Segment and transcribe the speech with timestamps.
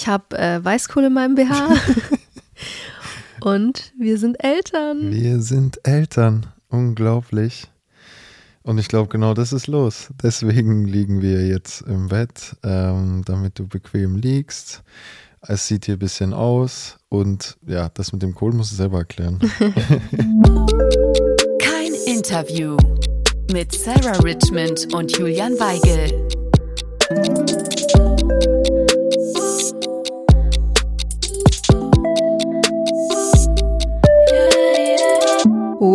[0.00, 1.74] Ich habe äh, Weißkohle in meinem BH.
[3.40, 5.10] Und wir sind Eltern.
[5.12, 6.46] Wir sind Eltern.
[6.68, 7.68] Unglaublich.
[8.62, 10.10] Und ich glaube, genau das ist los.
[10.22, 14.84] Deswegen liegen wir jetzt im Bett, ähm, damit du bequem liegst.
[15.40, 18.98] Es sieht hier ein bisschen aus und ja, das mit dem Kohl musst du selber
[18.98, 19.40] erklären.
[21.58, 22.76] Kein Interview
[23.52, 26.37] mit Sarah Richmond und Julian Weigel.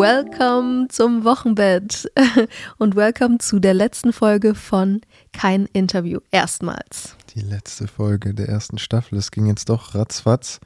[0.03, 2.11] Welcome zum Wochenbett
[2.77, 4.99] und welcome zu der letzten Folge von
[5.31, 6.19] Kein Interview.
[6.29, 7.15] Erstmals.
[7.33, 9.17] Die letzte Folge der ersten Staffel.
[9.17, 10.59] Es ging jetzt doch ratzfatz.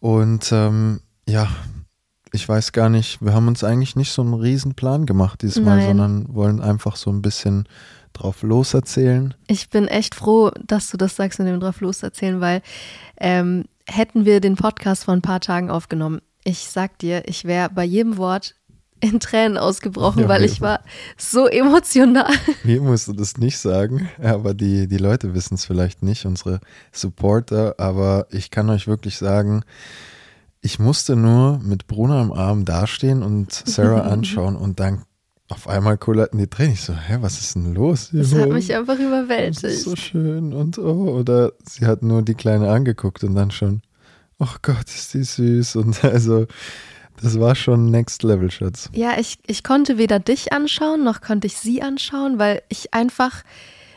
[0.00, 1.50] Und ähm, ja,
[2.32, 5.76] ich weiß gar nicht, wir haben uns eigentlich nicht so einen riesen Plan gemacht diesmal,
[5.76, 5.88] Nein.
[5.88, 7.68] sondern wollen einfach so ein bisschen
[8.14, 9.34] drauf loserzählen.
[9.48, 12.62] Ich bin echt froh, dass du das sagst mit dem drauf loserzählen, weil
[13.18, 17.70] ähm, hätten wir den Podcast vor ein paar Tagen aufgenommen, ich sag dir, ich wäre
[17.70, 18.54] bei jedem Wort
[19.00, 20.80] in Tränen ausgebrochen, Ja, weil ich war
[21.18, 22.32] so emotional.
[22.64, 26.60] Mir musst du das nicht sagen, aber die, die Leute wissen es vielleicht nicht, unsere
[26.92, 27.74] Supporter.
[27.78, 29.64] Aber ich kann euch wirklich sagen,
[30.60, 35.02] ich musste nur mit Bruno am Arm dastehen und Sarah anschauen und dann
[35.48, 36.74] auf einmal kullerten die Tränen.
[36.74, 38.10] Ich so, hä, was ist denn los?
[38.12, 39.80] Das hat mich einfach ist überwältigt.
[39.80, 43.82] so schön und oh, oder sie hat nur die Kleine angeguckt und dann schon,
[44.38, 46.46] oh Gott, ist die süß und also
[47.22, 48.90] das war schon Next Level, Schatz.
[48.92, 53.42] Ja, ich, ich konnte weder dich anschauen, noch konnte ich sie anschauen, weil ich einfach,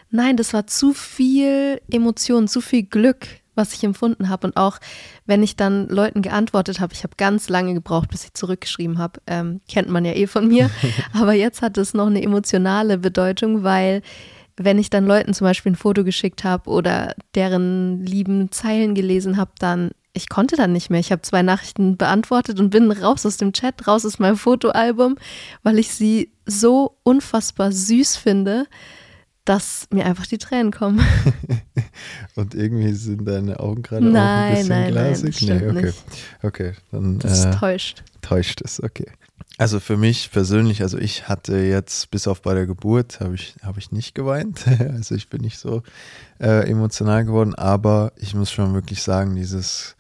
[0.10, 4.48] nein, das war zu viel Emotion, zu viel Glück, was ich empfunden habe.
[4.48, 4.80] Und auch
[5.26, 9.20] wenn ich dann Leuten geantwortet habe, ich habe ganz lange gebraucht, bis ich zurückgeschrieben habe,
[9.28, 10.70] ähm, kennt man ja eh von mir.
[11.14, 14.02] Aber jetzt hat es noch eine emotionale Bedeutung, weil
[14.56, 19.38] wenn ich dann Leuten zum Beispiel ein Foto geschickt habe oder deren lieben Zeilen gelesen
[19.38, 21.00] habe, dann ich konnte dann nicht mehr.
[21.00, 25.16] Ich habe zwei Nachrichten beantwortet und bin raus aus dem Chat, raus aus meinem Fotoalbum,
[25.64, 28.66] weil ich sie so unfassbar süß finde,
[29.46, 31.00] dass mir einfach die Tränen kommen.
[32.36, 35.26] Und irgendwie sind deine Augen gerade auch ein Nein, bisschen nein, nein, glasig.
[35.26, 35.86] das stimmt nee, okay.
[35.86, 36.04] nicht.
[36.44, 38.04] Okay, dann Das äh, täuscht.
[38.22, 39.08] täuscht es, okay.
[39.58, 43.56] Also für mich persönlich, also ich hatte jetzt bis auf bei der Geburt, habe ich,
[43.64, 44.66] habe ich nicht geweint.
[44.80, 45.82] Also ich bin nicht so
[46.40, 49.96] äh, emotional geworden, aber ich muss schon wirklich sagen, dieses,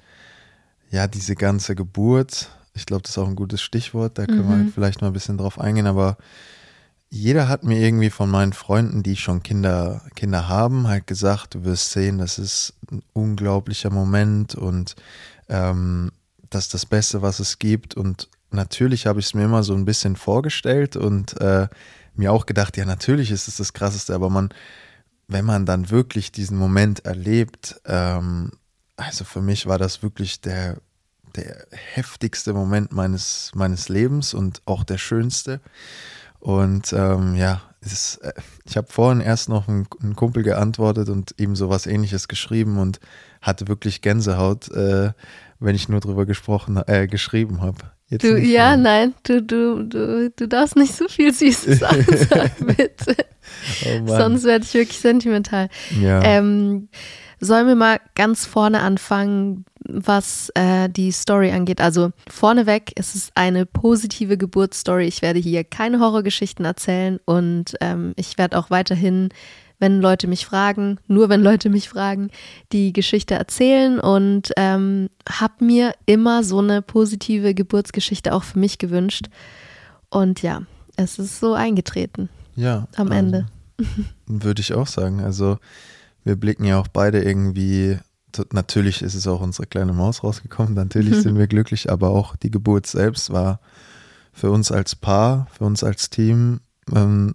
[0.90, 4.56] ja, diese ganze Geburt, ich glaube, das ist auch ein gutes Stichwort, da können wir
[4.56, 4.64] Mhm.
[4.64, 6.18] halt vielleicht mal ein bisschen drauf eingehen, aber
[7.12, 11.64] jeder hat mir irgendwie von meinen Freunden, die schon Kinder, Kinder haben, halt gesagt, du
[11.64, 14.96] wirst sehen, das ist ein unglaublicher Moment und
[15.48, 16.12] ähm,
[16.52, 17.96] das ist das Beste, was es gibt.
[17.96, 21.68] Und natürlich habe ich es mir immer so ein bisschen vorgestellt und äh,
[22.16, 24.50] mir auch gedacht, ja, natürlich ist es das Krasseste, aber man,
[25.28, 28.52] wenn man dann wirklich diesen Moment erlebt, ähm,
[29.00, 30.78] also für mich war das wirklich der,
[31.36, 35.62] der heftigste Moment meines, meines Lebens und auch der schönste.
[36.40, 38.34] Und ähm, ja, es, äh,
[38.66, 43.00] ich habe vorhin erst noch einen, einen Kumpel geantwortet und ihm sowas ähnliches geschrieben und
[43.42, 45.12] hatte wirklich Gänsehaut, äh,
[45.60, 47.92] wenn ich nur drüber gesprochen, äh, geschrieben habe.
[48.10, 48.78] Du, nicht ja, mehr.
[48.78, 53.16] nein, du, du, du, du darfst nicht so viel süße Sachen sagen, bitte.
[53.86, 54.08] Oh.
[54.08, 55.70] Sonst werde ich wirklich sentimental.
[56.02, 56.22] ja.
[56.24, 56.90] Ähm,
[57.40, 61.82] sollen wir mal ganz vorne anfangen, was äh, die Story angeht?
[61.82, 65.06] Also vorneweg ist es eine positive Geburtsstory.
[65.06, 69.30] Ich werde hier keine Horrorgeschichten erzählen und ähm, ich werde auch weiterhin,
[69.80, 72.30] wenn Leute mich fragen, nur wenn Leute mich fragen,
[72.74, 78.78] die Geschichte erzählen und ähm, habe mir immer so eine positive Geburtsgeschichte auch für mich
[78.78, 79.30] gewünscht.
[80.10, 80.64] Und ja,
[80.98, 83.46] es ist so eingetreten ja, am ähm, Ende.
[84.26, 85.22] Würde ich auch sagen.
[85.22, 85.58] Also
[86.30, 87.98] wir blicken ja auch beide irgendwie,
[88.52, 92.52] natürlich ist es auch unsere kleine Maus rausgekommen, natürlich sind wir glücklich, aber auch die
[92.52, 93.60] Geburt selbst war
[94.32, 96.62] für uns als Paar, für uns als Team
[96.96, 97.34] ähm,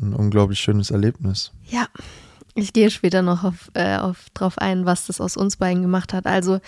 [0.00, 1.50] ein unglaublich schönes Erlebnis.
[1.66, 1.88] Ja,
[2.54, 6.12] ich gehe später noch auf, äh, auf, drauf ein, was das aus uns beiden gemacht
[6.12, 6.26] hat.
[6.26, 6.60] Also,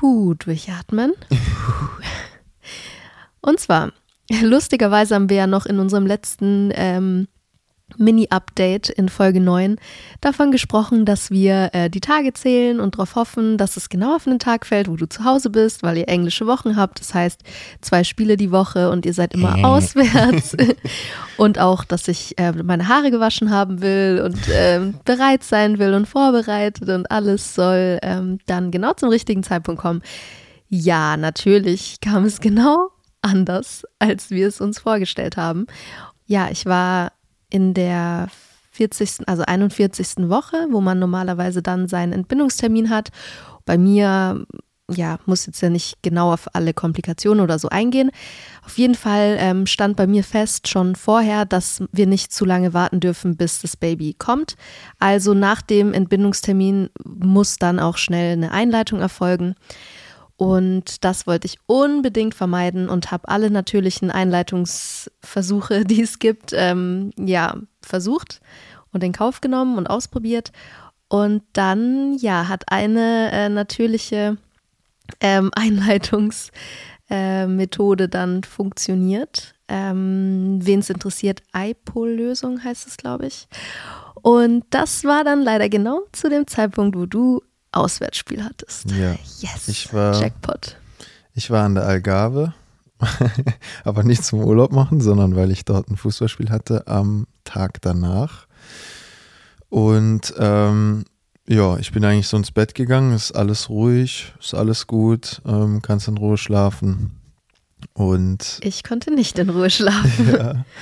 [0.00, 1.12] hu, durchatmen.
[3.42, 3.92] Und zwar,
[4.42, 7.28] lustigerweise haben wir ja noch in unserem letzten ähm,
[7.98, 9.76] Mini-Update in Folge 9
[10.20, 14.26] davon gesprochen, dass wir äh, die Tage zählen und darauf hoffen, dass es genau auf
[14.26, 17.00] einen Tag fällt, wo du zu Hause bist, weil ihr englische Wochen habt.
[17.00, 17.42] Das heißt,
[17.80, 19.64] zwei Spiele die Woche und ihr seid immer Äh.
[19.64, 20.56] auswärts.
[21.36, 25.94] und auch, dass ich äh, meine Haare gewaschen haben will und ähm, bereit sein will
[25.94, 30.02] und vorbereitet und alles soll ähm, dann genau zum richtigen Zeitpunkt kommen.
[30.68, 32.90] Ja, natürlich kam es genau
[33.22, 35.66] anders, als wir es uns vorgestellt haben.
[36.26, 37.12] Ja, ich war
[37.50, 38.28] in der
[38.72, 40.28] 40., also 41.
[40.28, 43.10] Woche, wo man normalerweise dann seinen Entbindungstermin hat.
[43.66, 44.46] Bei mir
[44.96, 48.10] ja, muss jetzt ja nicht genau auf alle Komplikationen oder so eingehen.
[48.64, 52.74] Auf jeden Fall ähm, stand bei mir fest schon vorher, dass wir nicht zu lange
[52.74, 54.56] warten dürfen, bis das Baby kommt.
[54.98, 59.54] Also nach dem Entbindungstermin muss dann auch schnell eine Einleitung erfolgen.
[60.40, 67.10] Und das wollte ich unbedingt vermeiden und habe alle natürlichen Einleitungsversuche, die es gibt, ähm,
[67.18, 68.40] ja, versucht
[68.90, 70.50] und in Kauf genommen und ausprobiert.
[71.08, 74.38] Und dann, ja, hat eine äh, natürliche
[75.20, 79.54] ähm, Einleitungsmethode äh, dann funktioniert.
[79.68, 83.46] Ähm, Wen es interessiert, IPOL-Lösung heißt es, glaube ich.
[84.14, 87.42] Und das war dann leider genau zu dem Zeitpunkt, wo du
[87.72, 88.90] Auswärtsspiel hattest.
[88.90, 89.16] Ja.
[89.40, 89.68] Yes.
[89.68, 90.76] Ich war, Jackpot.
[91.34, 92.54] Ich war an der Algarve,
[93.84, 98.46] aber nicht zum Urlaub machen, sondern weil ich dort ein Fußballspiel hatte am Tag danach.
[99.68, 101.04] Und ähm,
[101.48, 105.80] ja, ich bin eigentlich so ins Bett gegangen, ist alles ruhig, ist alles gut, ähm,
[105.82, 107.12] kannst in Ruhe schlafen.
[107.94, 110.28] Und ich konnte nicht in Ruhe schlafen.
[110.36, 110.64] Ja.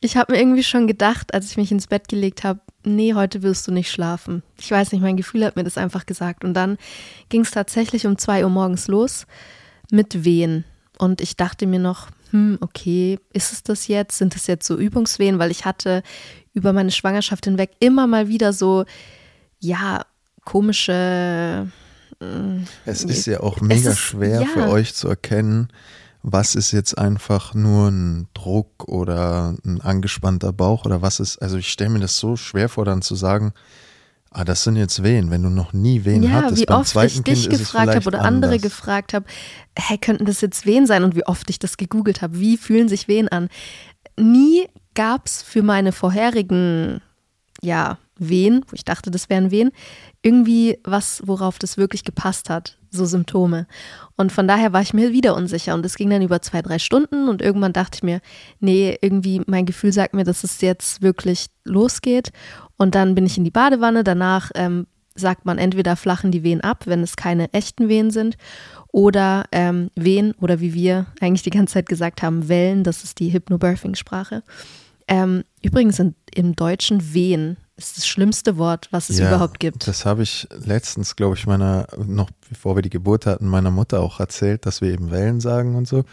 [0.00, 3.42] Ich habe mir irgendwie schon gedacht, als ich mich ins Bett gelegt habe, nee, heute
[3.42, 4.42] wirst du nicht schlafen.
[4.58, 6.44] Ich weiß nicht, mein Gefühl hat mir das einfach gesagt.
[6.44, 6.78] Und dann
[7.28, 9.26] ging es tatsächlich um zwei Uhr morgens los
[9.90, 10.64] mit Wehen.
[10.98, 14.18] Und ich dachte mir noch, hm, okay, ist es das jetzt?
[14.18, 15.38] Sind es jetzt so Übungswehen?
[15.38, 16.02] Weil ich hatte
[16.52, 18.84] über meine Schwangerschaft hinweg immer mal wieder so
[19.58, 20.04] ja,
[20.44, 21.70] komische.
[22.20, 22.24] Äh,
[22.84, 24.46] es ist ja auch mega ist, schwer ja.
[24.46, 25.68] für euch zu erkennen,
[26.32, 31.38] was ist jetzt einfach nur ein Druck oder ein angespannter Bauch oder was ist.
[31.38, 33.52] Also ich stelle mir das so schwer vor, dann zu sagen,
[34.30, 36.60] Ah, das sind jetzt Wehen, wenn du noch nie Wehen ja, hattest.
[36.60, 38.62] Wie Beim oft ich dich gefragt habe oder andere anders.
[38.62, 39.24] gefragt habe,
[39.74, 41.02] hey, könnten das jetzt Wehen sein?
[41.02, 43.48] Und wie oft ich das gegoogelt habe, wie fühlen sich Wehen an?
[44.18, 47.00] Nie gab es für meine vorherigen
[47.62, 49.70] ja, Wehen, wo ich dachte, das wären Wehen,
[50.22, 53.66] irgendwie was, worauf das wirklich gepasst hat, so Symptome.
[54.16, 56.78] Und von daher war ich mir wieder unsicher und es ging dann über zwei, drei
[56.78, 58.20] Stunden und irgendwann dachte ich mir,
[58.60, 62.32] nee, irgendwie mein Gefühl sagt mir, dass es jetzt wirklich losgeht.
[62.76, 66.60] Und dann bin ich in die Badewanne, danach ähm, sagt man entweder flachen die Wehen
[66.60, 68.36] ab, wenn es keine echten Wehen sind,
[68.90, 73.18] oder ähm, Wehen oder wie wir eigentlich die ganze Zeit gesagt haben, Wellen, das ist
[73.20, 74.42] die Hypnobirthing-Sprache.
[75.08, 79.86] Ähm, übrigens in, im Deutschen Wehen ist das schlimmste Wort, was es ja, überhaupt gibt.
[79.86, 84.00] Das habe ich letztens, glaube ich, meiner, noch bevor wir die Geburt hatten, meiner Mutter
[84.00, 86.04] auch erzählt, dass wir eben Wellen sagen und so.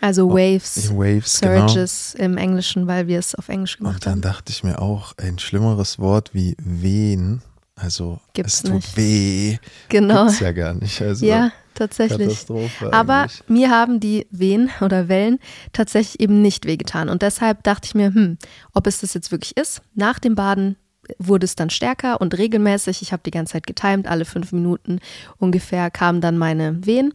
[0.00, 2.24] Also Waves, oh, Waves Surges genau.
[2.24, 3.96] im Englischen, weil wir es auf Englisch gemacht haben.
[3.96, 4.34] Und dann haben.
[4.34, 7.42] dachte ich mir auch, ein schlimmeres Wort wie Wehen,
[7.82, 8.96] also Gibt's es tut nicht.
[8.96, 9.58] weh,
[9.88, 10.26] genau.
[10.26, 11.00] gibt's ja gar nicht.
[11.02, 12.46] Also ja, tatsächlich.
[12.92, 15.38] Aber mir haben die Wehen oder Wellen
[15.72, 17.08] tatsächlich eben nicht wehgetan.
[17.08, 18.38] Und deshalb dachte ich mir, hm,
[18.72, 19.82] ob es das jetzt wirklich ist.
[19.94, 20.76] Nach dem Baden
[21.18, 23.02] wurde es dann stärker und regelmäßig.
[23.02, 25.00] Ich habe die ganze Zeit getimt, alle fünf Minuten
[25.38, 27.12] ungefähr kamen dann meine Wehen.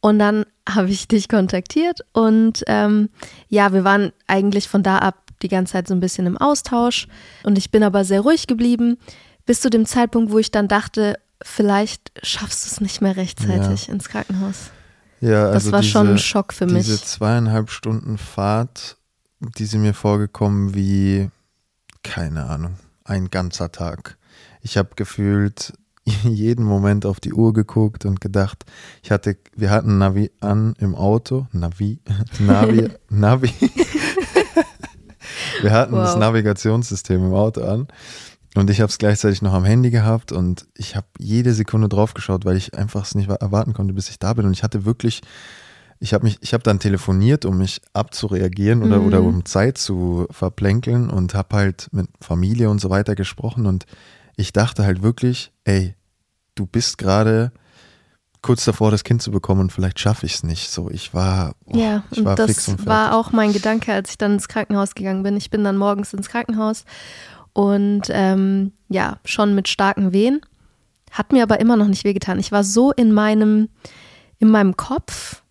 [0.00, 3.08] Und dann habe ich dich kontaktiert und ähm,
[3.48, 7.08] ja, wir waren eigentlich von da ab die ganze Zeit so ein bisschen im Austausch
[7.42, 8.98] und ich bin aber sehr ruhig geblieben,
[9.48, 13.86] bis zu dem Zeitpunkt, wo ich dann dachte, vielleicht schaffst du es nicht mehr rechtzeitig
[13.86, 13.94] ja.
[13.94, 14.70] ins Krankenhaus.
[15.22, 16.84] Ja, also das war diese, schon ein Schock für mich.
[16.84, 18.98] Diese zweieinhalb Stunden Fahrt,
[19.40, 21.30] die sind mir vorgekommen wie,
[22.02, 22.74] keine Ahnung,
[23.04, 24.18] ein ganzer Tag.
[24.60, 25.72] Ich habe gefühlt
[26.24, 28.66] jeden Moment auf die Uhr geguckt und gedacht,
[29.02, 32.00] ich hatte, wir hatten Navi an im Auto, Navi,
[32.38, 33.54] Navi, Navi.
[35.62, 36.02] wir hatten wow.
[36.02, 37.88] das Navigationssystem im Auto an
[38.58, 42.14] und ich habe es gleichzeitig noch am Handy gehabt und ich habe jede Sekunde drauf
[42.14, 44.84] geschaut, weil ich einfach es nicht erwarten konnte, bis ich da bin und ich hatte
[44.84, 45.20] wirklich
[46.00, 49.06] ich habe mich, ich habe dann telefoniert, um mich abzureagieren oder, mhm.
[49.06, 53.84] oder um Zeit zu verplänkeln und habe halt mit Familie und so weiter gesprochen und
[54.36, 55.96] ich dachte halt wirklich, ey,
[56.54, 57.50] du bist gerade
[58.42, 60.70] kurz davor, das Kind zu bekommen und vielleicht schaffe ich es nicht.
[60.70, 62.86] So, ich war, oh, ja, ich war fix und fertig.
[62.86, 65.36] war auch mein Gedanke, als ich dann ins Krankenhaus gegangen bin.
[65.36, 66.84] Ich bin dann morgens ins Krankenhaus
[67.58, 70.42] und ähm, ja, schon mit starken Wehen.
[71.10, 72.38] Hat mir aber immer noch nicht wehgetan.
[72.38, 73.68] Ich war so in meinem,
[74.38, 75.42] in meinem Kopf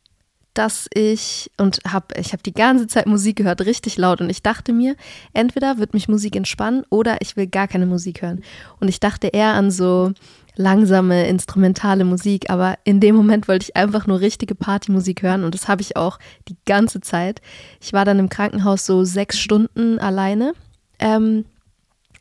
[0.54, 4.42] dass ich und habe ich habe die ganze Zeit Musik gehört, richtig laut und ich
[4.42, 4.96] dachte mir,
[5.32, 8.42] entweder wird mich Musik entspannen oder ich will gar keine Musik hören.
[8.80, 10.14] Und ich dachte eher an so
[10.56, 15.54] langsame instrumentale Musik, aber in dem Moment wollte ich einfach nur richtige Partymusik hören und
[15.54, 17.40] das habe ich auch die ganze Zeit.
[17.80, 20.54] Ich war dann im Krankenhaus so sechs Stunden alleine,
[20.98, 21.46] ähm,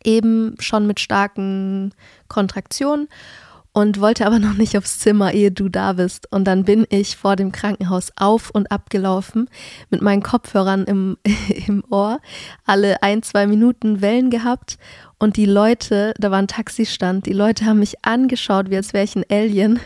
[0.06, 1.92] eben schon mit starken
[2.28, 3.08] Kontraktionen
[3.72, 6.32] und wollte aber noch nicht aufs Zimmer, ehe du da bist.
[6.32, 9.50] Und dann bin ich vor dem Krankenhaus auf und ab gelaufen
[9.90, 11.18] mit meinen Kopfhörern im,
[11.66, 12.20] im Ohr,
[12.64, 14.78] alle ein, zwei Minuten Wellen gehabt
[15.18, 19.04] und die Leute, da war ein Taxistand, die Leute haben mich angeschaut, wie als wäre
[19.04, 19.78] ich ein Alien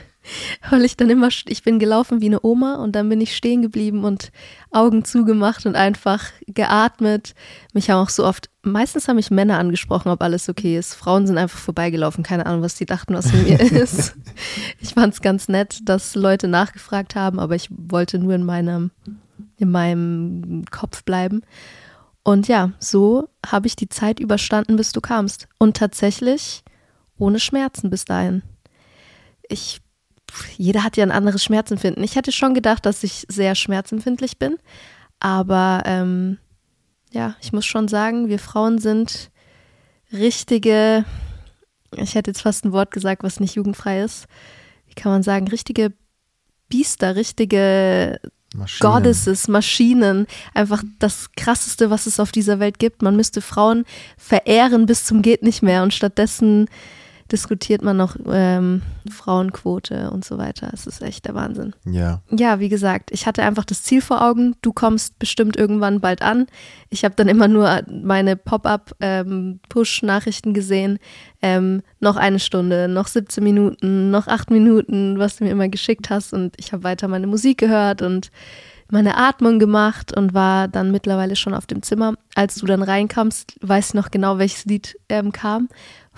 [0.70, 3.62] weil ich dann immer, ich bin gelaufen wie eine Oma und dann bin ich stehen
[3.62, 4.32] geblieben und
[4.70, 7.34] Augen zugemacht und einfach geatmet.
[7.72, 10.94] Mich haben auch so oft, meistens haben mich Männer angesprochen, ob alles okay ist.
[10.94, 14.14] Frauen sind einfach vorbeigelaufen, keine Ahnung, was die dachten, was mit mir ist.
[14.80, 18.90] Ich fand es ganz nett, dass Leute nachgefragt haben, aber ich wollte nur in meinem,
[19.56, 21.42] in meinem Kopf bleiben.
[22.22, 25.48] Und ja, so habe ich die Zeit überstanden, bis du kamst.
[25.58, 26.62] Und tatsächlich
[27.18, 28.42] ohne Schmerzen bis dahin.
[29.48, 29.80] Ich
[30.56, 32.02] jeder hat ja ein anderes Schmerzempfinden.
[32.04, 34.56] Ich hätte schon gedacht, dass ich sehr schmerzempfindlich bin,
[35.18, 36.38] aber ähm,
[37.10, 39.30] ja, ich muss schon sagen, wir Frauen sind
[40.12, 41.04] richtige,
[41.96, 44.26] ich hätte jetzt fast ein Wort gesagt, was nicht jugendfrei ist.
[44.86, 45.92] Wie kann man sagen, richtige
[46.68, 48.20] Biester, richtige
[48.54, 48.92] Maschinen.
[48.92, 53.02] Goddesses, Maschinen, einfach das krasseste, was es auf dieser Welt gibt.
[53.02, 53.84] Man müsste Frauen
[54.16, 56.68] verehren bis zum geht nicht mehr und stattdessen
[57.32, 60.70] diskutiert man noch ähm, Frauenquote und so weiter.
[60.72, 61.74] Es ist echt der Wahnsinn.
[61.84, 62.20] Ja.
[62.30, 64.54] Ja, wie gesagt, ich hatte einfach das Ziel vor Augen.
[64.62, 66.46] Du kommst bestimmt irgendwann bald an.
[66.88, 70.98] Ich habe dann immer nur meine Pop-up-Push-Nachrichten ähm, gesehen.
[71.42, 76.10] Ähm, noch eine Stunde, noch 17 Minuten, noch acht Minuten, was du mir immer geschickt
[76.10, 76.32] hast.
[76.32, 78.30] Und ich habe weiter meine Musik gehört und
[78.90, 82.14] meine Atmung gemacht und war dann mittlerweile schon auf dem Zimmer.
[82.34, 85.68] Als du dann reinkamst, weiß ich noch genau, welches Lied ähm, kam.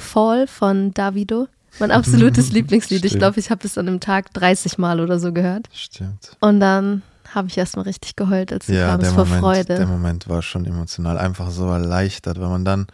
[0.03, 1.49] Fall von Davido.
[1.79, 3.05] Mein absolutes Lieblingslied.
[3.05, 5.69] Ich glaube, ich habe es an einem Tag 30 Mal oder so gehört.
[5.73, 6.37] Stimmt.
[6.41, 7.03] Und dann
[7.35, 9.75] habe ich erstmal richtig geheult, als ja, kamst vor Moment, Freude.
[9.77, 12.87] Der Moment war schon emotional, einfach so erleichtert, weil man dann,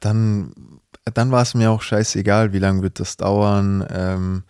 [0.00, 0.54] dann,
[1.12, 3.86] dann war es mir auch scheißegal, wie lange wird das dauern.
[3.90, 4.44] Ähm,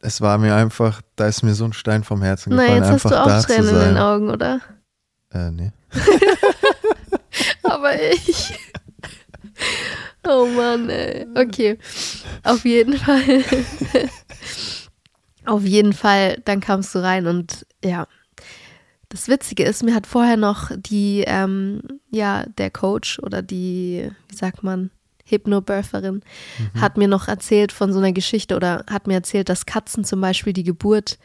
[0.00, 2.68] es war mir einfach, da ist mir so ein Stein vom Herzen gefallen.
[2.68, 4.60] Nein, jetzt einfach hast du auch Tränen in den Augen, oder?
[5.32, 5.72] Äh, nee.
[7.62, 8.58] Aber ich.
[10.26, 11.26] Oh Mann, ey.
[11.34, 11.78] Okay.
[12.44, 13.22] Auf jeden Fall.
[15.44, 18.06] Auf jeden Fall, dann kamst du rein und ja.
[19.10, 24.34] Das Witzige ist, mir hat vorher noch die, ähm, ja, der Coach oder die, wie
[24.34, 24.90] sagt man,
[25.26, 26.22] Hypnobirtherin,
[26.58, 26.80] mhm.
[26.80, 30.20] hat mir noch erzählt von so einer Geschichte oder hat mir erzählt, dass Katzen zum
[30.20, 31.18] Beispiel die Geburt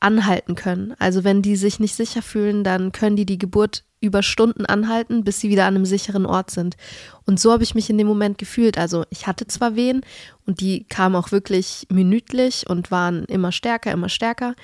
[0.00, 0.94] anhalten können.
[0.98, 5.24] Also wenn die sich nicht sicher fühlen, dann können die die Geburt über Stunden anhalten,
[5.24, 6.76] bis sie wieder an einem sicheren Ort sind.
[7.24, 8.78] Und so habe ich mich in dem Moment gefühlt.
[8.78, 10.02] Also ich hatte zwar Wehen
[10.46, 14.54] und die kamen auch wirklich minütlich und waren immer stärker, immer stärker.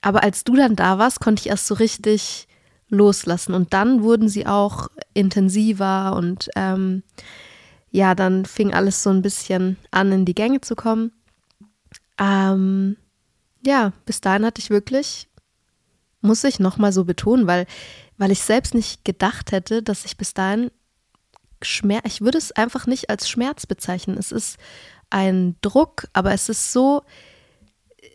[0.00, 2.48] Aber als du dann da warst, konnte ich erst so richtig
[2.88, 3.54] loslassen.
[3.54, 7.02] Und dann wurden sie auch intensiver und ähm,
[7.90, 11.12] ja, dann fing alles so ein bisschen an, in die Gänge zu kommen.
[12.18, 12.96] Ähm,
[13.64, 15.28] ja, bis dahin hatte ich wirklich,
[16.22, 17.66] muss ich nochmal so betonen, weil
[18.18, 20.70] weil ich selbst nicht gedacht hätte, dass ich bis dahin
[21.60, 24.16] Schmerz, ich würde es einfach nicht als Schmerz bezeichnen.
[24.16, 24.58] Es ist
[25.10, 27.02] ein Druck, aber es ist so,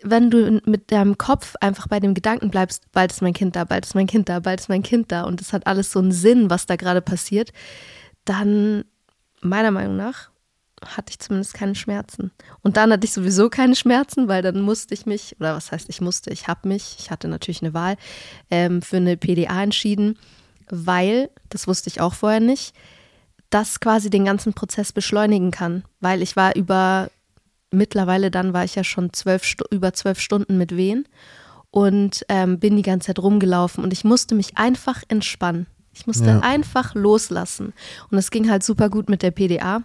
[0.04, 3.64] wenn du mit deinem Kopf einfach bei dem Gedanken bleibst, bald ist mein Kind da,
[3.64, 6.00] bald ist mein Kind da, bald ist mein Kind da und es hat alles so
[6.00, 7.52] einen Sinn, was da gerade passiert,
[8.26, 8.86] dann
[9.42, 10.30] meiner Meinung nach
[10.86, 12.32] hatte ich zumindest keine Schmerzen.
[12.62, 15.90] Und dann hatte ich sowieso keine Schmerzen, weil dann musste ich mich, oder was heißt
[15.90, 17.98] ich musste, ich habe mich, ich hatte natürlich eine Wahl,
[18.52, 20.18] ähm, für eine PDA entschieden,
[20.70, 22.74] weil, das wusste ich auch vorher nicht,
[23.50, 25.84] das quasi den ganzen Prozess beschleunigen kann.
[26.00, 27.10] Weil ich war über,
[27.72, 31.08] mittlerweile dann war ich ja schon zwölf, über zwölf Stunden mit Wehen
[31.72, 35.68] und ähm, bin die ganze Zeit rumgelaufen und ich musste mich einfach entspannen.
[35.94, 36.40] Ich musste ja.
[36.42, 37.74] einfach loslassen.
[38.12, 39.82] Und es ging halt super gut mit der PDA.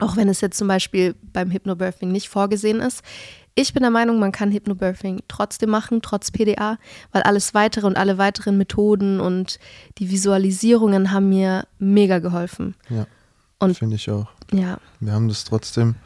[0.00, 3.02] Auch wenn es jetzt zum Beispiel beim Hypnobirthing nicht vorgesehen ist.
[3.54, 6.78] Ich bin der Meinung, man kann Hypnobirthing trotzdem machen, trotz PDA,
[7.12, 9.58] weil alles weitere und alle weiteren Methoden und
[9.98, 12.74] die Visualisierungen haben mir mega geholfen.
[12.88, 13.06] Ja.
[13.58, 14.28] Und finde ich auch.
[14.52, 14.78] Ja.
[15.00, 15.96] Wir haben das trotzdem.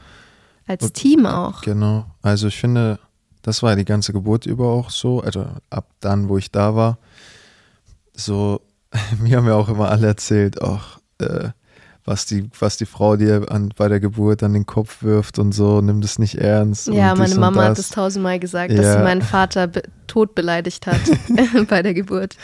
[0.66, 1.60] Als Team auch.
[1.60, 2.06] Genau.
[2.22, 2.98] Also ich finde,
[3.42, 5.20] das war die ganze Geburt über auch so.
[5.20, 6.98] Also ab dann, wo ich da war,
[8.14, 8.60] so,
[9.20, 11.50] mir haben ja auch immer alle erzählt, auch, äh,
[12.04, 15.52] was die, was die Frau dir an, bei der Geburt an den Kopf wirft und
[15.52, 16.88] so, nimm das nicht ernst.
[16.88, 18.82] Ja, meine Mama hat es tausendmal gesagt, ja.
[18.82, 19.70] dass sie meinen Vater
[20.06, 21.00] tot beleidigt hat
[21.68, 22.36] bei der Geburt.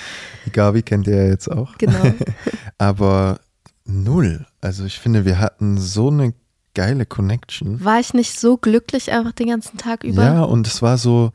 [0.47, 1.77] Die Gabi kennt ihr ja jetzt auch.
[1.77, 2.15] Genau.
[2.79, 3.41] Aber
[3.85, 4.47] null.
[4.63, 6.33] Also ich finde, wir hatten so eine
[6.75, 7.85] geile Connection.
[7.85, 10.23] War ich nicht so glücklich einfach den ganzen Tag über?
[10.23, 11.33] Ja, und es war so,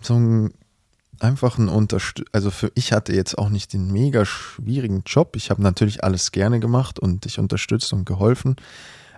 [0.00, 0.52] so ein
[1.20, 2.28] einfach ein Unterstützer.
[2.32, 5.36] Also für ich hatte jetzt auch nicht den mega schwierigen Job.
[5.36, 8.56] Ich habe natürlich alles gerne gemacht und dich unterstützt und geholfen.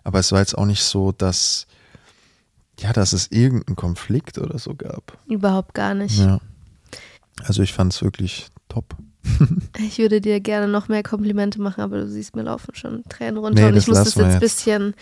[0.04, 1.66] Aber es war jetzt auch nicht so, dass,
[2.80, 5.18] ja, dass es irgendeinen Konflikt oder so gab.
[5.26, 6.18] Überhaupt gar nicht.
[6.18, 6.40] Ja.
[7.44, 8.96] Also ich fand es wirklich top.
[9.80, 13.36] Ich würde dir gerne noch mehr Komplimente machen, aber du siehst mir laufen schon Tränen
[13.38, 14.94] runter Nee, und ich muss das jetzt ein bisschen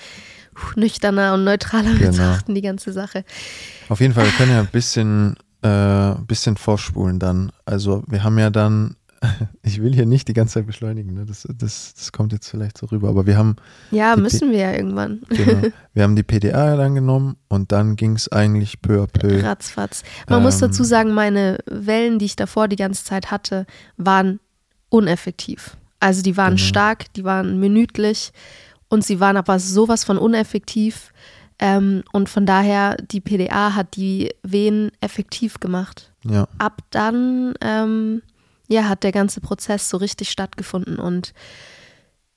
[0.74, 2.10] nüchterner und neutraler Genau.
[2.10, 3.24] betrachten, die ganze Sache.
[3.88, 5.36] Auf jeden Fall, wir können ja ein bisschen,
[5.66, 7.50] äh, bisschen vorspulen dann.
[7.64, 8.96] Also wir haben ja dann,
[9.62, 11.24] ich will hier nicht die ganze Zeit beschleunigen, ne?
[11.26, 13.56] das, das, das kommt jetzt vielleicht so rüber, aber wir haben,
[13.90, 15.22] Ja, müssen wir ja irgendwann.
[15.28, 15.62] genau,
[15.94, 19.42] wir haben die PDA dann genommen und dann ging es eigentlich peu à peu.
[19.42, 20.02] Ratzfatz.
[20.28, 20.68] Man muss Ähm.
[20.68, 24.38] dazu sagen, meine Wellen, die ich davor die ganze Zeit hatte, waren
[24.90, 25.76] uneffektiv.
[26.00, 26.66] Also die waren Genau.
[26.68, 28.32] stark, die waren minütlich
[28.88, 31.12] und sie waren aber sowas von uneffektiv.
[31.58, 36.12] Ähm, und von daher, die PDA hat die Wehen effektiv gemacht.
[36.24, 38.22] Ja, Ab dann, ähm,
[38.68, 41.32] ja, hat der ganze Prozess so richtig stattgefunden und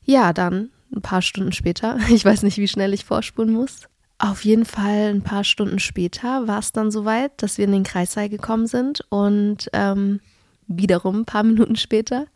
[0.04, 3.88] ja, dann ein paar Stunden später, ich weiß nicht, wie schnell ich vorspulen muss.
[4.18, 7.84] Auf jeden Fall ein paar Stunden später war es dann soweit, dass wir in den
[7.84, 10.20] Kreissaal gekommen sind und ähm,
[10.68, 12.28] wiederum ein paar Minuten später.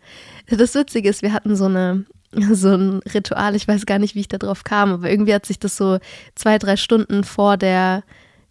[0.47, 2.05] Das Witzige ist, wir hatten so eine
[2.53, 5.45] so ein Ritual, ich weiß gar nicht, wie ich da drauf kam, aber irgendwie hat
[5.45, 5.99] sich das so
[6.35, 8.03] zwei, drei Stunden vor der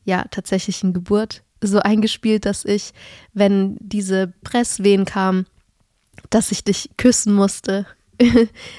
[0.05, 2.93] ja tatsächlichen Geburt so eingespielt, dass ich,
[3.33, 5.47] wenn diese Presswehen kamen,
[6.31, 7.87] dass ich dich küssen musste,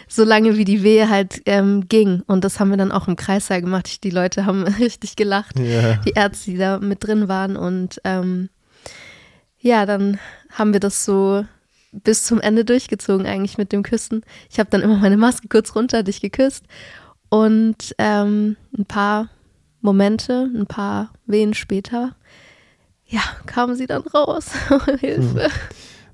[0.08, 2.24] solange wie die Wehe halt ähm, ging.
[2.28, 3.88] Und das haben wir dann auch im Kreissaal gemacht.
[3.88, 5.96] Ich, die Leute haben richtig gelacht, ja.
[6.06, 7.56] die Ärzte, die da mit drin waren.
[7.56, 8.50] Und ähm,
[9.60, 10.20] ja, dann
[10.52, 11.46] haben wir das so
[11.94, 14.24] bis zum Ende durchgezogen eigentlich mit dem Küssen.
[14.50, 16.66] Ich habe dann immer meine Maske kurz runter, dich geküsst.
[17.30, 19.30] Und ähm, ein paar
[19.82, 22.16] Momente, ein paar Wehen später,
[23.06, 24.52] ja, kamen sie dann raus.
[25.00, 25.50] Hilfe.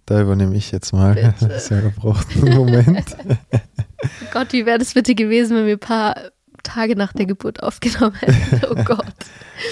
[0.05, 1.13] Da übernehme ich jetzt mal.
[1.13, 1.33] Bitte.
[1.47, 2.27] Das ist ja gebraucht.
[2.35, 3.15] Einen Moment.
[4.33, 6.15] Gott, wie wäre das bitte gewesen, wenn wir ein paar
[6.63, 8.61] Tage nach der Geburt aufgenommen hätten?
[8.69, 9.05] Oh Gott.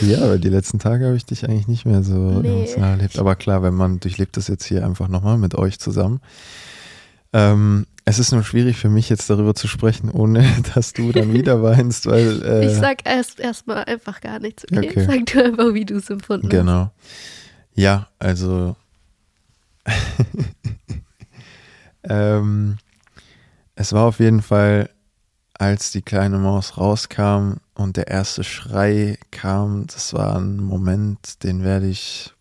[0.01, 2.49] Ja, aber die letzten Tage habe ich dich eigentlich nicht mehr so Nee.
[2.49, 3.17] emotional erlebt.
[3.19, 6.19] Aber klar, wenn man durchlebt das jetzt hier einfach nochmal mit euch zusammen.
[7.33, 11.33] Ähm, es ist nur schwierig für mich jetzt darüber zu sprechen, ohne dass du dann
[11.33, 14.89] wieder weinst, weil äh, Ich sag erst erstmal einfach gar nichts, okay?
[14.89, 15.05] Okay.
[15.05, 16.51] Sag du einfach, wie du es empfunden hast.
[16.51, 16.91] Genau.
[17.75, 18.75] Ja, also
[22.03, 22.77] ähm,
[23.75, 24.89] es war auf jeden Fall,
[25.59, 31.63] als die kleine Maus rauskam und der erste Schrei kam, das war ein Moment, den
[31.63, 32.33] werde ich,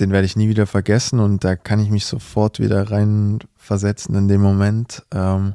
[0.00, 4.28] den werde ich nie wieder vergessen und da kann ich mich sofort wieder reinversetzen in
[4.28, 5.04] den Moment.
[5.12, 5.54] Ähm,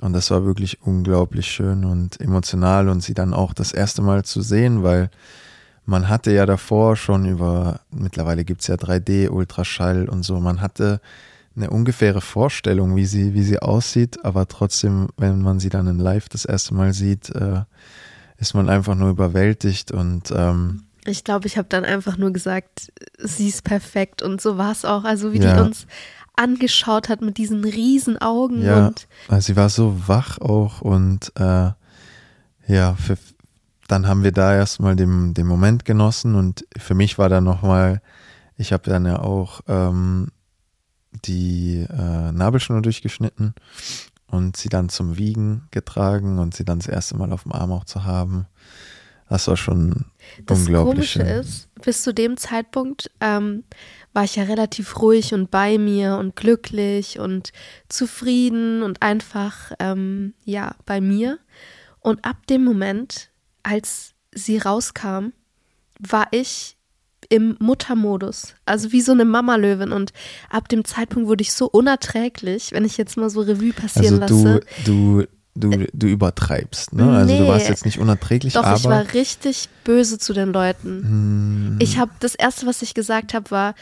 [0.00, 4.24] und das war wirklich unglaublich schön und emotional und sie dann auch das erste Mal
[4.24, 5.10] zu sehen, weil
[5.84, 10.60] man hatte ja davor schon über, mittlerweile gibt es ja 3D, Ultraschall und so, man
[10.60, 11.00] hatte
[11.56, 15.98] eine ungefähre Vorstellung, wie sie, wie sie aussieht, aber trotzdem, wenn man sie dann in
[15.98, 17.62] Live das erste Mal sieht, äh,
[18.38, 22.92] ist man einfach nur überwältigt und ähm, Ich glaube, ich habe dann einfach nur gesagt,
[23.18, 25.04] sie ist perfekt und so war es auch.
[25.04, 25.54] Also wie Ja.
[25.54, 25.86] die uns
[26.34, 28.86] angeschaut hat mit diesen riesen Augen Ja.
[28.86, 31.70] und Also sie war so wach auch und äh,
[32.66, 33.18] ja, für,
[33.88, 38.00] dann haben wir da erstmal den, den Moment genossen und für mich war dann nochmal,
[38.56, 40.28] ich habe dann ja auch ähm,
[41.24, 43.54] die äh, Nabelschnur durchgeschnitten
[44.26, 47.72] und sie dann zum Wiegen getragen und sie dann das erste Mal auf dem Arm
[47.72, 48.46] auch zu haben.
[49.28, 50.06] Das war schon
[50.44, 51.14] Das unglaublich.
[51.14, 51.40] Komische schön.
[51.40, 53.64] ist, bis zu dem Zeitpunkt ähm,
[54.12, 57.52] war ich ja relativ ruhig und bei mir und glücklich und
[57.88, 61.38] zufrieden und einfach, ähm, ja, bei mir.
[62.00, 63.30] Und ab dem Moment,
[63.62, 65.28] als sie rauskam,
[65.98, 66.76] war ich
[67.32, 69.90] im Muttermodus, also wie so eine Mamalöwin.
[69.90, 70.12] Und
[70.50, 74.44] ab dem Zeitpunkt wurde ich so unerträglich, wenn ich jetzt mal so Revue passieren Also
[74.46, 74.60] lasse.
[74.84, 77.10] du, du, du, du übertreibst, ne?
[77.16, 77.48] Also du Nee.
[77.48, 81.02] warst jetzt nicht unerträglich, Doch, aber ich war richtig böse zu den Leuten.
[81.02, 83.74] Hm, Ich habe das erste, was ich gesagt habe, war,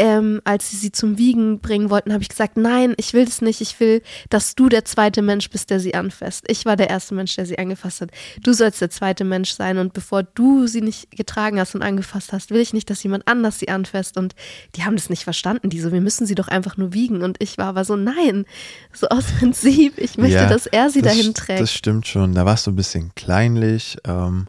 [0.00, 3.42] ähm, als sie sie zum Wiegen bringen wollten, habe ich gesagt, nein, ich will das
[3.42, 3.60] nicht.
[3.60, 6.46] Ich will, dass du der zweite Mensch bist, der sie anfasst.
[6.48, 8.10] Ich war der erste Mensch, der sie angefasst hat.
[8.42, 12.32] Du sollst der zweite Mensch sein und bevor du sie nicht getragen hast und angefasst
[12.32, 14.16] hast, will ich nicht, dass jemand anders sie anfasst.
[14.16, 14.34] Und
[14.74, 15.68] die haben das nicht verstanden.
[15.68, 17.22] Die so, wir müssen sie doch einfach nur wiegen.
[17.22, 18.46] Und ich war aber so, nein,
[18.94, 19.98] so aus Prinzip.
[19.98, 21.60] Ich möchte, Ja, dass er sie das, dahin trägt.
[21.60, 22.34] Das stimmt schon.
[22.34, 24.46] Da warst du ein bisschen kleinlich ähm,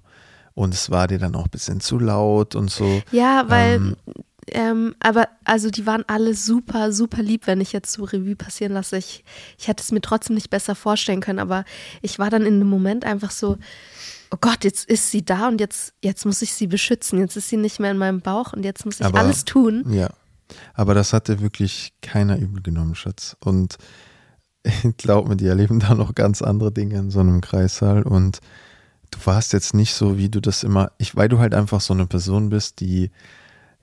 [0.53, 3.01] und es war dir dann auch ein bisschen zu laut und so.
[3.11, 3.95] Ja, weil, Ähm,
[4.51, 8.73] ähm, aber also die waren alle super, super lieb, wenn ich jetzt so Revue passieren
[8.73, 8.97] lasse.
[8.97, 9.23] Ich,
[9.57, 11.65] ich hätte es mir trotzdem nicht besser vorstellen können, aber
[12.01, 13.57] ich war dann in dem Moment einfach so,
[14.31, 17.19] oh Gott, jetzt ist sie da und jetzt, jetzt muss ich sie beschützen.
[17.19, 19.85] Jetzt ist sie nicht mehr in meinem Bauch und jetzt muss ich Aber- alles tun.
[19.91, 20.09] Ja.
[20.73, 23.37] Aber das hatte wirklich keiner übel genommen, Schatz.
[23.39, 23.77] Und
[24.97, 28.39] glaub mir, die erleben da noch ganz andere Dinge in so einem Kreissaal und
[29.11, 31.93] du warst jetzt nicht so, wie du das immer, ich, weil du halt einfach so
[31.93, 33.11] eine Person bist, die,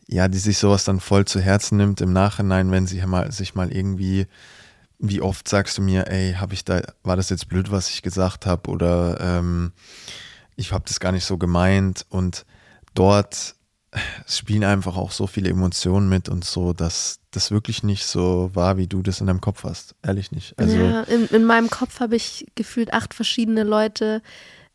[0.08, 3.54] ja, die sich sowas dann voll zu Herzen nimmt im Nachhinein, wenn sie mal, sich
[3.54, 4.26] mal irgendwie,
[4.98, 8.02] wie oft sagst du mir, ey, habe ich da, war das jetzt blöd, was ich
[8.02, 9.72] gesagt habe oder ähm,
[10.56, 12.46] ich habe das gar nicht so gemeint und
[12.94, 13.54] dort
[14.26, 18.78] spielen einfach auch so viele Emotionen mit und so, dass das wirklich nicht so war,
[18.78, 19.94] wie du das in deinem Kopf hast.
[20.02, 20.58] Ehrlich nicht.
[20.58, 24.22] Also ja, in, in meinem Kopf habe ich gefühlt acht verschiedene Leute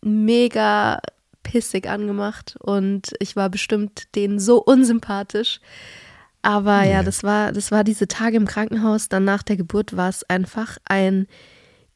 [0.01, 0.99] mega
[1.43, 5.60] pissig angemacht und ich war bestimmt denen so unsympathisch.
[6.41, 6.91] Aber nee.
[6.91, 9.10] ja, das war, das war diese Tage im Krankenhaus.
[9.10, 11.27] Dann nach der Geburt war es einfach ein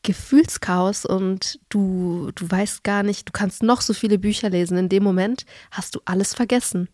[0.04, 4.78] Gefühlschaos und du, du weißt gar nicht, du kannst noch so viele Bücher lesen.
[4.78, 6.88] In dem Moment hast du alles vergessen.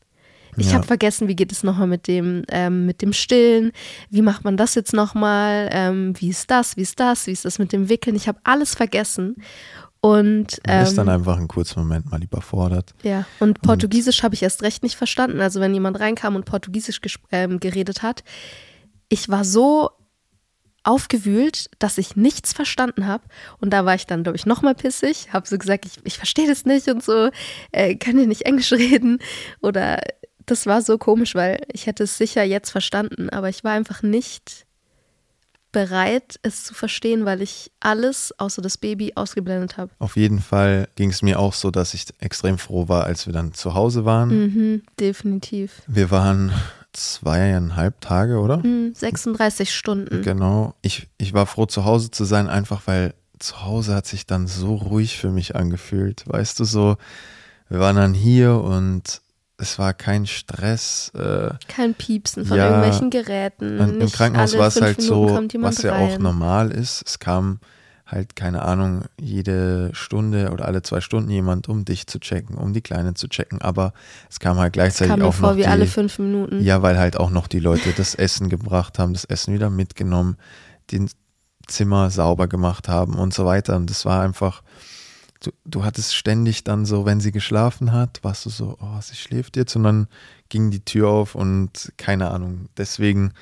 [0.58, 0.74] Ich ja.
[0.74, 3.72] habe vergessen, wie geht es nochmal mit dem, ähm, mit dem Stillen?
[4.10, 5.70] Wie macht man das jetzt nochmal?
[5.72, 6.78] Ähm, wie ist das?
[6.78, 7.28] Wie ist das?
[7.28, 8.16] Wie ist das mit dem Wickeln?
[8.16, 9.36] Ich habe alles vergessen.
[10.06, 12.94] Und ähm, ist dann ähm, einfach einen kurzen Moment mal überfordert.
[13.04, 15.40] Ja, und Portugiesisch habe ich erst recht nicht verstanden.
[15.40, 17.00] Also wenn jemand reinkam und Portugiesisch
[17.32, 18.26] ähm, geredet hat,
[19.08, 19.92] ich war so
[20.84, 23.24] aufgewühlt, dass ich nichts verstanden habe.
[23.62, 26.50] Und da war ich dann, glaube ich, nochmal pissig, habe so gesagt, ich, ich verstehe
[26.50, 27.30] das nicht und so,
[27.72, 29.20] äh, kann ihr nicht Englisch reden?
[29.62, 30.02] Oder
[30.46, 34.02] das war so komisch, weil ich hätte es sicher jetzt verstanden, aber ich war einfach
[34.02, 34.66] nicht
[35.74, 39.92] bereit, es zu verstehen, weil ich alles außer das Baby ausgeblendet habe.
[40.00, 43.34] Auf jeden Fall ging es mir auch so, dass ich extrem froh war, als wir
[43.34, 44.30] dann zu Hause waren.
[44.30, 45.82] Mhm, definitiv.
[45.88, 46.54] Wir waren
[46.94, 48.60] zweieinhalb Tage, oder?
[48.60, 50.22] Mhm, 36 Stunden.
[50.22, 50.76] Genau.
[50.82, 54.48] Ich, ich war froh, zu Hause zu sein, einfach weil zu Hause hat sich dann
[54.48, 56.24] so ruhig für mich angefühlt.
[56.28, 56.98] Weißt du, so,
[57.68, 59.23] wir waren dann hier und
[59.64, 61.12] es war kein Stress.
[61.16, 63.80] Äh, kein Piepsen von ja, irgendwelchen Geräten.
[63.80, 67.04] Und Im Krankenhaus war es halt Minuten so, was ja auch normal ist.
[67.08, 67.60] Es kam
[68.06, 72.74] halt, keine Ahnung, jede Stunde oder alle zwei Stunden jemand, um dich zu checken, um
[72.74, 73.62] die Kleine zu checken.
[73.62, 73.94] Aber
[74.30, 76.62] es kam halt gleichzeitig kam mir auch vor, noch wie die, alle fünf Minuten.
[76.62, 80.38] Ja, weil halt auch noch die Leute das Essen gebracht haben, das Essen wieder mitgenommen,
[80.92, 81.10] den
[81.68, 83.78] Zimmer sauber gemacht haben und so weiter.
[83.78, 84.62] Und das war einfach
[85.46, 89.16] du, du hattest ständig dann so, wenn sie geschlafen hat, warst du so, oh, sie
[89.16, 90.08] schläft jetzt und dann
[90.50, 92.70] ging die Tür auf und keine Ahnung.
[92.78, 93.34] Deswegen,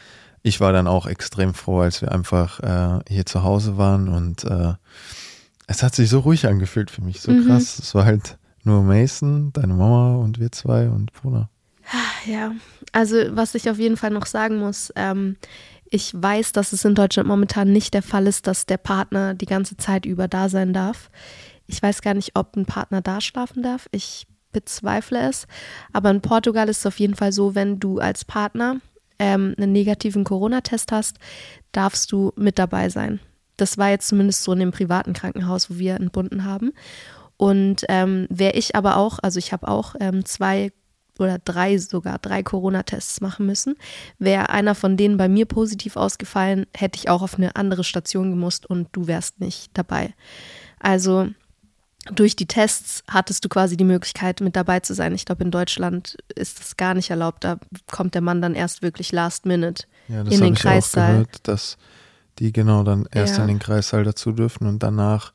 [0.43, 4.43] ich war dann auch extrem froh, als wir einfach äh, hier zu Hause waren und
[4.43, 4.73] äh,
[5.67, 7.47] es hat sich so ruhig angefühlt für mich, so mhm.
[7.47, 7.79] krass.
[7.79, 11.49] Es war halt nur Mason, deine Mama und wir zwei und Bruna.
[12.25, 12.51] Ja,
[12.91, 15.37] also was ich auf jeden Fall noch sagen muss, ähm,
[15.89, 19.45] ich weiß, dass es in Deutschland momentan nicht der Fall ist, dass der Partner die
[19.45, 21.09] ganze Zeit über da sein darf.
[21.67, 23.87] Ich weiß gar nicht, ob ein Partner da schlafen darf.
[23.91, 25.47] Ich bezweifle es.
[25.93, 28.77] Aber in Portugal ist es auf jeden Fall so, wenn du als Partner
[29.19, 31.17] ähm, einen negativen Corona-Test hast,
[31.71, 33.19] darfst du mit dabei sein.
[33.57, 36.71] Das war jetzt zumindest so in dem privaten Krankenhaus, wo wir entbunden haben.
[37.37, 40.71] Und ähm, wäre ich aber auch, also ich habe auch ähm, zwei
[41.19, 43.75] oder drei sogar, drei Corona-Tests machen müssen.
[44.17, 48.31] Wäre einer von denen bei mir positiv ausgefallen, hätte ich auch auf eine andere Station
[48.31, 50.13] gemusst und du wärst nicht dabei.
[50.79, 51.29] Also
[52.05, 55.13] durch die Tests hattest du quasi die Möglichkeit, mit dabei zu sein.
[55.13, 57.43] Ich glaube, in Deutschland ist das gar nicht erlaubt.
[57.43, 57.57] Da
[57.91, 61.11] kommt der Mann dann erst wirklich last minute ja, in den Kreissaal.
[61.11, 61.77] Gehört, dass
[62.39, 63.43] die genau dann erst ja.
[63.43, 65.31] in den Kreissaal dazu dürfen und danach,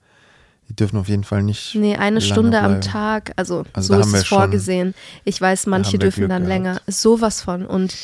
[0.68, 1.76] die dürfen auf jeden Fall nicht.
[1.76, 2.74] Nee, eine Stunde bleiben.
[2.74, 4.94] am Tag, also, also so ist es vorgesehen.
[5.24, 6.64] Ich weiß, manche dürfen Glück dann gehabt.
[6.64, 6.81] länger.
[6.88, 7.64] Sowas von.
[7.64, 7.94] Und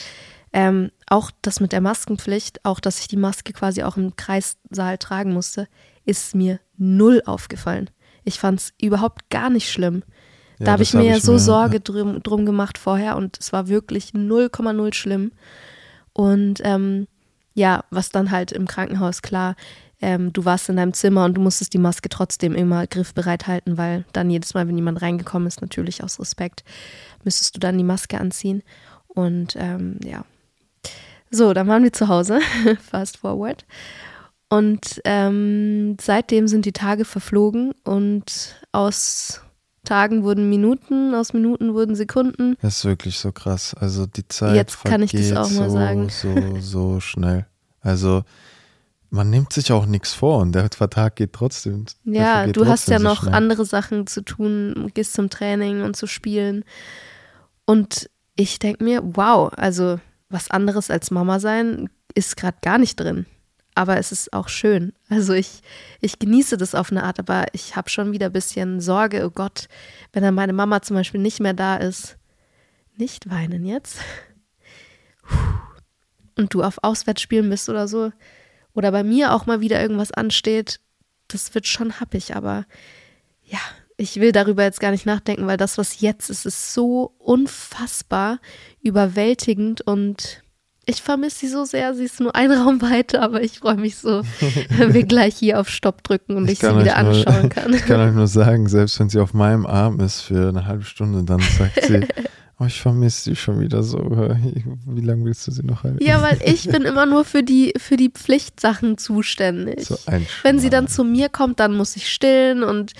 [0.52, 4.98] ähm, auch das mit der Maskenpflicht, auch dass ich die Maske quasi auch im Kreissaal
[4.98, 5.66] tragen musste,
[6.04, 7.90] ist mir null aufgefallen.
[8.24, 10.02] Ich fand es überhaupt gar nicht schlimm.
[10.58, 13.52] Ja, da habe ich mir ja so mir, Sorge drum, drum, gemacht vorher und es
[13.52, 15.32] war wirklich 0,0 schlimm.
[16.12, 17.08] Und ähm,
[17.54, 19.56] ja, was dann halt im Krankenhaus klar,
[20.00, 23.78] ähm, du warst in deinem Zimmer und du musstest die Maske trotzdem immer griffbereit halten,
[23.78, 26.64] weil dann jedes Mal, wenn jemand reingekommen ist, natürlich aus Respekt,
[27.24, 28.62] müsstest du dann die Maske anziehen.
[29.06, 30.24] Und ähm, ja.
[31.30, 32.40] So, dann waren wir zu Hause,
[32.90, 33.64] fast forward.
[34.52, 39.40] Und ähm, seitdem sind die Tage verflogen und aus
[39.82, 42.58] Tagen wurden Minuten, aus Minuten wurden Sekunden.
[42.60, 43.72] Das ist wirklich so krass.
[43.72, 46.08] Also die Zeit Jetzt kann ich das auch mal so, sagen.
[46.10, 47.46] so, so schnell.
[47.80, 48.24] Also
[49.08, 51.86] man nimmt sich auch nichts vor und der Vertrag geht trotzdem.
[52.04, 53.34] Ja, du hast ja so noch schnell.
[53.34, 56.66] andere Sachen zu tun, gehst zum Training und zu spielen.
[57.64, 63.00] Und ich denke mir, wow, also was anderes als Mama sein ist gerade gar nicht
[63.00, 63.24] drin
[63.74, 64.92] aber es ist auch schön.
[65.08, 65.62] Also ich,
[66.00, 69.30] ich genieße das auf eine Art, aber ich habe schon wieder ein bisschen Sorge, oh
[69.30, 69.68] Gott,
[70.12, 72.16] wenn dann meine Mama zum Beispiel nicht mehr da ist.
[72.96, 73.98] Nicht weinen jetzt.
[76.36, 78.12] Und du auf Auswärtsspielen bist oder so.
[78.74, 80.80] oder bei mir auch mal wieder irgendwas ansteht,
[81.28, 82.66] das wird schon happig, aber
[83.44, 83.58] ja,
[83.96, 88.40] ich will darüber jetzt gar nicht nachdenken, weil das, was jetzt ist, ist so unfassbar
[88.80, 90.42] überwältigend und
[90.86, 91.94] ich vermisse sie so sehr.
[91.94, 94.22] Sie ist nur ein Raum weiter, aber ich freue mich so,
[94.70, 97.72] wenn wir gleich hier auf Stopp drücken und ich, ich sie wieder anschauen kann.
[97.72, 100.84] Ich kann euch nur sagen, selbst wenn sie auf meinem Arm ist für eine halbe
[100.84, 102.06] Stunde, dann sagt sie,
[102.62, 103.98] Oh, ich vermisse sie schon wieder so.
[104.86, 105.98] Wie lange willst du sie noch halten?
[106.00, 109.86] Ja, weil ich bin immer nur für die, für die Pflichtsachen zuständig.
[109.86, 112.92] So ein Wenn sie dann zu mir kommt, dann muss ich stillen und,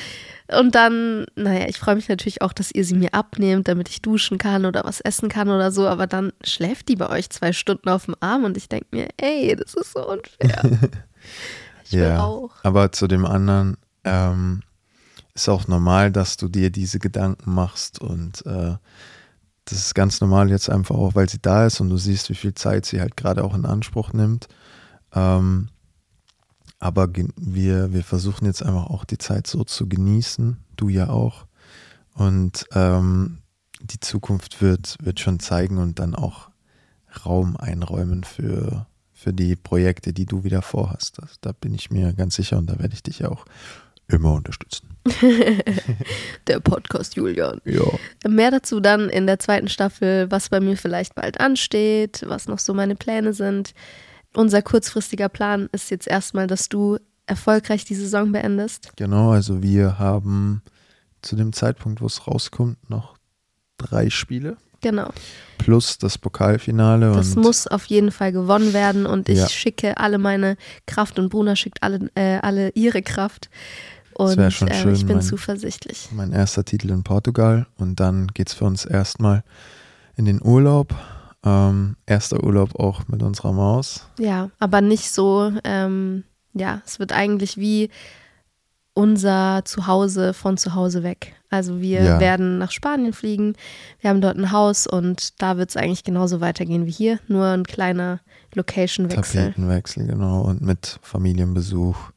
[0.59, 4.03] und dann, naja, ich freue mich natürlich auch, dass ihr sie mir abnehmt, damit ich
[4.03, 7.53] duschen kann oder was essen kann oder so, aber dann schläft die bei euch zwei
[7.53, 10.79] Stunden auf dem Arm und ich denke mir, ey, das ist so unfair.
[11.85, 12.51] ich ja, auch.
[12.63, 14.63] Aber zu dem anderen, ähm,
[15.35, 18.77] ist auch normal, dass du dir diese Gedanken machst und äh,
[19.65, 22.35] das ist ganz normal jetzt einfach auch, weil sie da ist und du siehst, wie
[22.35, 24.49] viel Zeit sie halt gerade auch in Anspruch nimmt.
[25.15, 25.69] Ähm,
[26.83, 31.47] aber wir, wir versuchen jetzt einfach auch die Zeit so zu genießen, du ja auch.
[32.15, 33.39] Und ähm,
[33.81, 36.51] die Zukunft wird, wird schon zeigen und dann auch
[37.25, 41.19] Raum einräumen für, für die Projekte, die du wieder vorhast.
[41.19, 43.45] Das, da bin ich mir ganz sicher und da werde ich dich auch
[44.09, 44.89] immer unterstützen.
[46.49, 47.61] der Podcast Julian.
[47.65, 47.85] Ja.
[48.29, 52.59] Mehr dazu dann in der zweiten Staffel, was bei mir vielleicht bald ansteht, was noch
[52.59, 53.73] so meine Pläne sind.
[54.35, 58.93] Unser kurzfristiger Plan ist jetzt erstmal, dass du erfolgreich die Saison beendest.
[58.97, 60.63] Genau, also wir haben
[61.21, 63.17] zu dem Zeitpunkt, wo es rauskommt, noch
[63.79, 64.57] drei Spiele.
[64.81, 65.11] Genau.
[65.59, 67.13] Plus das Pokalfinale.
[67.13, 69.49] Das muss auf jeden Fall gewonnen werden und ich ja.
[69.49, 73.49] schicke alle meine Kraft und Bruna schickt alle, äh, alle ihre Kraft
[74.15, 74.95] und das schon äh, schön.
[74.95, 76.09] ich bin mein, zuversichtlich.
[76.13, 79.45] Mein erster Titel in Portugal und dann geht es für uns erstmal
[80.17, 80.95] in den Urlaub.
[81.45, 84.07] Ähm, erster Urlaub auch mit unserer Maus.
[84.19, 86.25] Ja, aber nicht so, ähm,
[86.55, 87.91] ja, es wird eigentlich wie
[88.95, 91.35] unser Zuhause von zu Hause weg.
[91.51, 92.21] Also wir ja.
[92.21, 93.55] werden nach Spanien fliegen,
[94.01, 97.47] wir haben dort ein Haus und da wird es eigentlich genauso weitergehen wie hier, nur
[97.47, 98.21] ein kleiner
[98.55, 99.47] Location-Wechsel.
[99.47, 102.13] Tapetenwechsel, genau, und mit Familienbesuch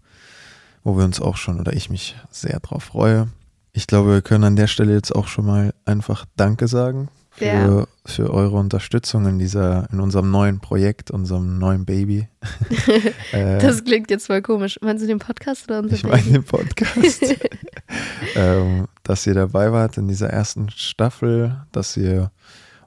[0.86, 3.28] wo wir uns auch schon oder ich mich sehr drauf freue.
[3.74, 7.46] Ich glaube, wir können an der Stelle jetzt auch schon mal einfach Danke sagen für,
[7.46, 7.88] ja.
[8.06, 12.28] für eure Unterstützung in dieser, in unserem neuen Projekt, unserem neuen Baby.
[13.32, 14.80] äh, das klingt jetzt voll komisch.
[14.82, 17.36] Meinst du den Podcast oder unser Ich meine den Podcast.
[18.36, 22.32] ähm, dass ihr dabei wart in dieser ersten Staffel, dass ihr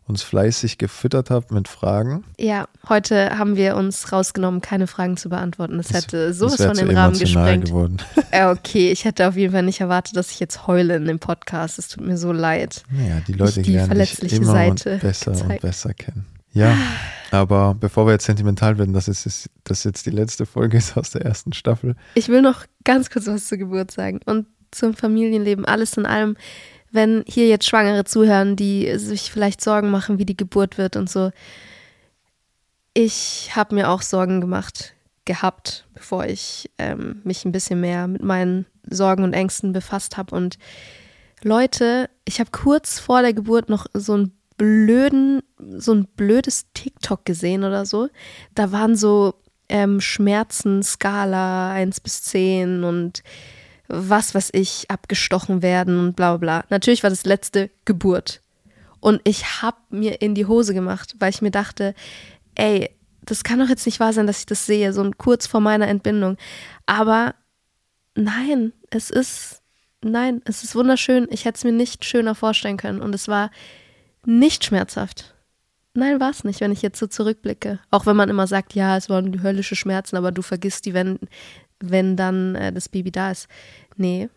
[0.08, 2.24] uns fleißig gefüttert habt mit Fragen.
[2.38, 5.76] Ja, heute haben wir uns rausgenommen, keine Fragen zu beantworten.
[5.76, 7.66] Das, das hätte sowas das von den Rahmen gesprengt.
[7.66, 7.98] Geworden.
[8.30, 11.78] Okay, ich hätte auf jeden Fall nicht erwartet, dass ich jetzt heule in dem Podcast.
[11.78, 12.82] Es tut mir so leid.
[12.90, 15.50] Naja, die Leute die lernen dich immer Seite besser gezeigt.
[15.50, 16.26] und besser kennen.
[16.52, 16.76] Ja,
[17.30, 21.10] aber bevor wir jetzt sentimental werden, dass es das jetzt die letzte Folge ist aus
[21.10, 21.94] der ersten Staffel.
[22.14, 25.64] Ich will noch ganz kurz was zur Geburt sagen und zum Familienleben.
[25.64, 26.36] Alles in allem
[26.90, 31.11] wenn hier jetzt Schwangere zuhören, die sich vielleicht Sorgen machen, wie die Geburt wird und
[31.11, 31.31] so.
[32.94, 38.22] Ich habe mir auch Sorgen gemacht, gehabt, bevor ich ähm, mich ein bisschen mehr mit
[38.22, 40.35] meinen Sorgen und Ängsten befasst habe.
[40.35, 40.59] Und
[41.42, 45.42] Leute, ich habe kurz vor der Geburt noch so ein blöden,
[45.77, 48.09] so ein blödes TikTok gesehen oder so.
[48.55, 49.35] Da waren so
[49.68, 53.22] ähm, Schmerzen, Skala 1 bis 10 und
[53.88, 56.64] was weiß ich, abgestochen werden und bla bla bla.
[56.70, 58.40] Natürlich war das letzte Geburt.
[59.01, 61.94] Und ich habe mir in die Hose gemacht, weil ich mir dachte,
[62.55, 62.90] ey,
[63.22, 65.88] das kann doch jetzt nicht wahr sein, dass ich das sehe, so kurz vor meiner
[65.88, 66.37] Entbindung.
[66.87, 67.35] Aber
[68.14, 69.62] nein, es ist,
[70.03, 71.29] nein, es ist wunderschön.
[71.31, 73.01] Ich hätte es mir nicht schöner vorstellen können.
[73.01, 73.51] Und es war
[74.24, 75.35] nicht schmerzhaft.
[75.94, 77.81] Nein, war es nicht, wenn ich jetzt so zurückblicke.
[77.90, 81.18] Auch wenn man immer sagt, ja, es waren höllische Schmerzen, aber du vergisst die, wenn
[81.80, 83.48] wenn dann äh, das Baby da ist.
[83.96, 84.28] Nee.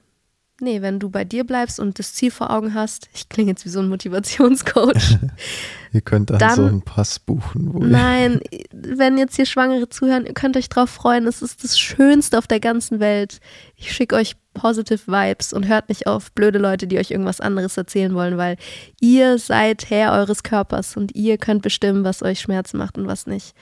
[0.64, 3.66] Nee, wenn du bei dir bleibst und das Ziel vor Augen hast, ich klinge jetzt
[3.66, 5.18] wie so ein Motivationscoach.
[5.92, 7.90] ihr könnt dann, dann so einen Pass buchen.
[7.90, 11.26] nein, wenn jetzt hier Schwangere zuhören, ihr könnt euch drauf freuen.
[11.26, 13.40] Es ist das Schönste auf der ganzen Welt.
[13.76, 17.76] Ich schicke euch positive Vibes und hört nicht auf blöde Leute, die euch irgendwas anderes
[17.76, 18.58] erzählen wollen, weil
[19.00, 23.26] ihr seid Herr eures Körpers und ihr könnt bestimmen, was euch Schmerzen macht und was
[23.26, 23.56] nicht.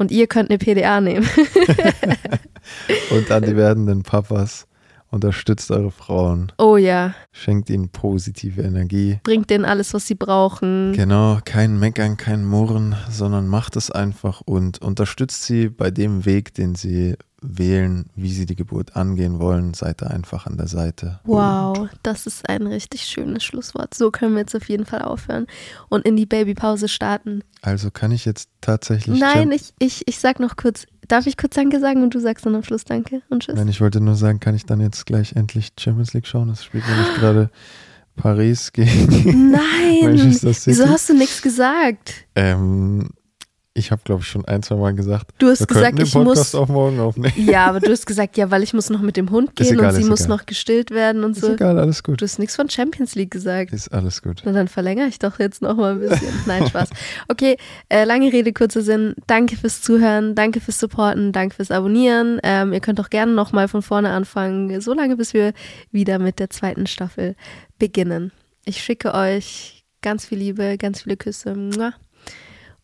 [0.00, 1.28] Und ihr könnt eine PDA nehmen.
[3.10, 4.66] Und an die werdenden Papas.
[5.10, 6.52] Unterstützt eure Frauen.
[6.56, 7.14] Oh ja.
[7.32, 9.18] Schenkt ihnen positive Energie.
[9.24, 10.92] Bringt denen alles, was sie brauchen.
[10.92, 16.54] Genau, kein Meckern, kein Murren, sondern macht es einfach und unterstützt sie bei dem Weg,
[16.54, 21.20] den sie wählen, wie sie die Geburt angehen wollen, seid da einfach an der Seite.
[21.24, 23.94] Wow, das ist ein richtig schönes Schlusswort.
[23.94, 25.46] So können wir jetzt auf jeden Fall aufhören
[25.88, 27.42] und in die Babypause starten.
[27.62, 29.18] Also kann ich jetzt tatsächlich.
[29.18, 32.46] Nein, ich, ich, ich sag noch kurz, darf ich kurz Danke sagen und du sagst
[32.46, 33.56] dann am Schluss Danke und Tschüss?
[33.56, 36.48] Nein, ich wollte nur sagen, kann ich dann jetzt gleich endlich Champions League schauen?
[36.48, 37.50] Das spielt nämlich gerade
[38.16, 39.60] Paris gegen Nein,
[40.02, 40.70] Manchester City.
[40.70, 42.26] wieso hast du nichts gesagt?
[42.34, 43.10] Ähm,
[43.72, 46.12] ich habe, glaube ich, schon ein, zwei Mal gesagt, Du hast wir gesagt, den ich
[46.12, 46.54] Podcast muss.
[46.56, 47.32] auch morgen aufnehmen.
[47.46, 49.78] Ja, aber du hast gesagt, ja, weil ich muss noch mit dem Hund Ist gehen
[49.78, 50.36] egal, und sie ist muss egal.
[50.36, 51.52] noch gestillt werden und Ist so.
[51.52, 52.20] egal, alles gut.
[52.20, 53.72] Du hast nichts von Champions League gesagt.
[53.72, 54.42] Ist alles gut.
[54.44, 56.28] Na, dann verlängere ich doch jetzt noch mal ein bisschen.
[56.46, 56.90] Nein, Spaß.
[57.28, 57.56] Okay,
[57.88, 59.14] äh, lange Rede, kurzer Sinn.
[59.28, 62.40] Danke fürs Zuhören, danke fürs Supporten, danke fürs Abonnieren.
[62.42, 65.52] Ähm, ihr könnt auch gerne noch mal von vorne anfangen, so lange, bis wir
[65.92, 67.36] wieder mit der zweiten Staffel
[67.78, 68.32] beginnen.
[68.64, 71.54] Ich schicke euch ganz viel Liebe, ganz viele Küsse.
[71.54, 71.92] Mua.